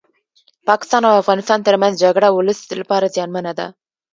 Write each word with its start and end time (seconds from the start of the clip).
پاکستان 0.67 1.01
او 1.07 1.19
افغانستان 1.23 1.59
ترمنځ 1.67 1.93
جګړه 2.03 2.27
ولس 2.31 2.59
لپاره 2.81 3.11
زيانمنه 3.15 3.51
ده 3.59 3.67